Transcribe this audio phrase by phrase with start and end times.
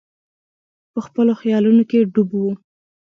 [0.93, 2.51] په خپلو خیالونو کې ډوب وو.